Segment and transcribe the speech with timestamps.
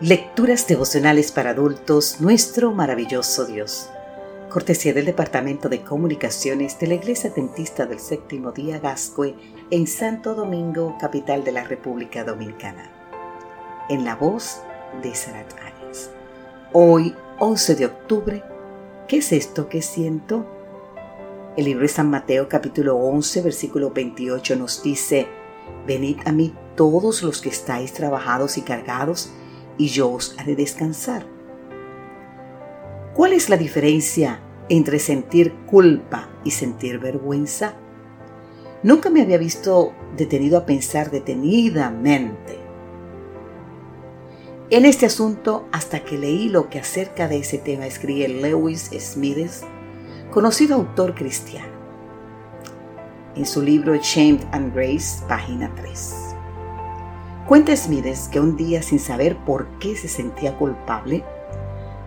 [0.00, 3.90] Lecturas devocionales para adultos, nuestro maravilloso Dios.
[4.48, 9.34] Cortesía del Departamento de Comunicaciones de la Iglesia Dentista del Séptimo Día Gascue
[9.72, 12.88] en Santo Domingo, capital de la República Dominicana.
[13.88, 14.60] En la voz
[15.02, 16.10] de Sarat Arias.
[16.72, 18.44] Hoy, 11 de octubre,
[19.08, 20.46] ¿qué es esto que siento?
[21.56, 25.26] El libro de San Mateo capítulo 11 versículo 28 nos dice,
[25.88, 29.32] Venid a mí todos los que estáis trabajados y cargados,
[29.78, 31.24] y yo os haré descansar.
[33.14, 37.74] ¿Cuál es la diferencia entre sentir culpa y sentir vergüenza?
[38.82, 42.68] Nunca me había visto detenido a pensar detenidamente
[44.70, 49.50] en este asunto hasta que leí lo que acerca de ese tema escribe Lewis Smith,
[50.30, 51.72] conocido autor cristiano,
[53.34, 56.27] en su libro Shamed and Grace, página 3.
[57.48, 61.24] Cuenta Smithers que un día, sin saber por qué se sentía culpable,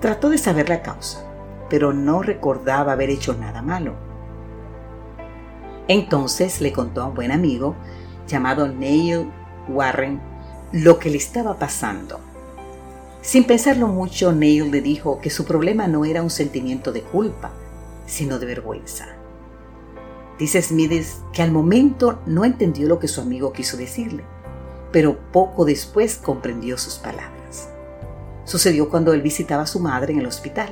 [0.00, 1.30] trató de saber la causa,
[1.68, 3.92] pero no recordaba haber hecho nada malo.
[5.88, 7.76] Entonces le contó a un buen amigo
[8.26, 9.30] llamado Neil
[9.68, 10.22] Warren
[10.72, 12.18] lo que le estaba pasando.
[13.20, 17.50] Sin pensarlo mucho, Neil le dijo que su problema no era un sentimiento de culpa,
[18.06, 19.04] sino de vergüenza.
[20.38, 24.24] Dice Smithers que al momento no entendió lo que su amigo quiso decirle
[24.92, 27.68] pero poco después comprendió sus palabras.
[28.44, 30.68] Sucedió cuando él visitaba a su madre en el hospital.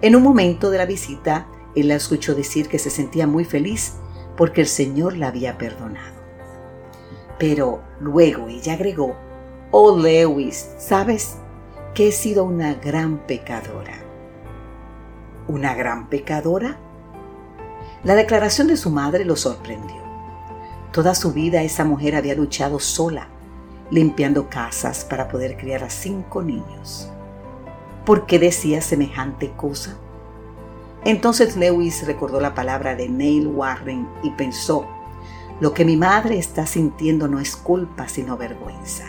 [0.00, 3.94] En un momento de la visita, él la escuchó decir que se sentía muy feliz
[4.36, 6.16] porque el Señor la había perdonado.
[7.38, 9.16] Pero luego ella agregó,
[9.70, 11.36] Oh Lewis, ¿sabes
[11.94, 14.02] que he sido una gran pecadora?
[15.46, 16.78] ¿Una gran pecadora?
[18.04, 20.07] La declaración de su madre lo sorprendió.
[20.92, 23.28] Toda su vida esa mujer había luchado sola,
[23.90, 27.10] limpiando casas para poder criar a cinco niños.
[28.04, 29.96] ¿Por qué decía semejante cosa?
[31.04, 34.86] Entonces Lewis recordó la palabra de Neil Warren y pensó,
[35.60, 39.04] lo que mi madre está sintiendo no es culpa sino vergüenza.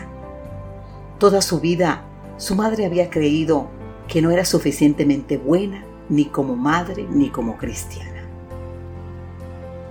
[1.18, 2.04] Toda su vida
[2.40, 3.68] su madre había creído
[4.08, 8.19] que no era suficientemente buena ni como madre ni como cristiana.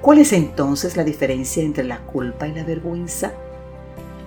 [0.02, 3.34] ¿Cuál es entonces la diferencia entre la culpa y la vergüenza?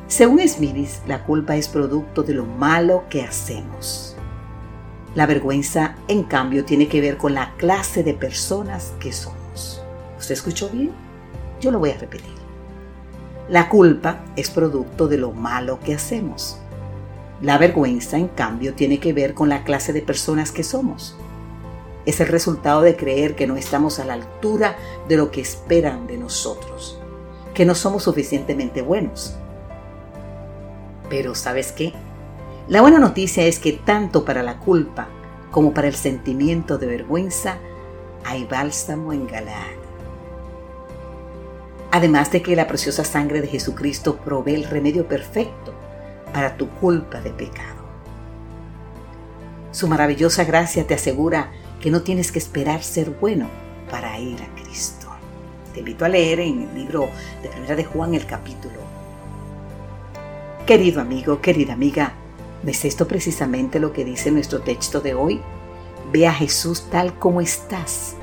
[0.06, 4.14] Según Smith, la culpa es producto de lo malo que hacemos.
[5.14, 9.82] La vergüenza, en cambio, tiene que ver con la clase de personas que somos.
[10.18, 10.90] ¿Usted escuchó bien?
[11.62, 12.34] Yo lo voy a repetir.
[13.48, 16.58] La culpa es producto de lo malo que hacemos.
[17.40, 21.16] La vergüenza, en cambio, tiene que ver con la clase de personas que somos
[22.06, 24.76] es el resultado de creer que no estamos a la altura
[25.08, 26.98] de lo que esperan de nosotros,
[27.54, 29.36] que no somos suficientemente buenos.
[31.08, 31.92] Pero ¿sabes qué?
[32.68, 35.08] La buena noticia es que tanto para la culpa
[35.50, 37.58] como para el sentimiento de vergüenza
[38.24, 39.82] hay bálsamo en Galaad.
[41.90, 45.74] Además de que la preciosa sangre de Jesucristo provee el remedio perfecto
[46.32, 47.82] para tu culpa de pecado.
[49.72, 51.50] Su maravillosa gracia te asegura
[51.82, 53.48] que no tienes que esperar ser bueno
[53.90, 55.08] para ir a Cristo.
[55.74, 57.08] Te invito a leer en el libro
[57.42, 58.76] de Primera de Juan el capítulo.
[60.64, 62.14] Querido amigo, querida amiga,
[62.62, 65.40] ¿ves esto precisamente lo que dice nuestro texto de hoy?
[66.12, 68.14] Ve a Jesús tal como estás.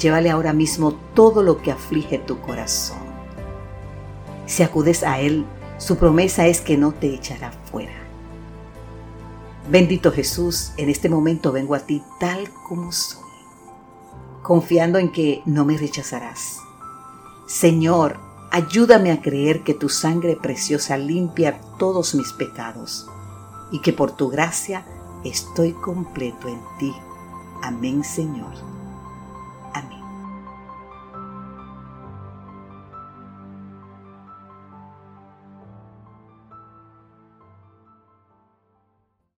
[0.00, 2.98] Llévale ahora mismo todo lo que aflige tu corazón.
[4.46, 5.44] Si acudes a Él,
[5.76, 7.52] su promesa es que no te echará
[9.68, 13.24] Bendito Jesús, en este momento vengo a ti tal como soy,
[14.42, 16.60] confiando en que no me rechazarás.
[17.48, 18.16] Señor,
[18.52, 23.08] ayúdame a creer que tu sangre preciosa limpia todos mis pecados
[23.72, 24.86] y que por tu gracia
[25.24, 26.94] estoy completo en ti.
[27.60, 28.75] Amén, Señor.